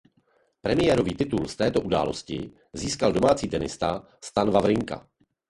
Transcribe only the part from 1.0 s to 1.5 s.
titul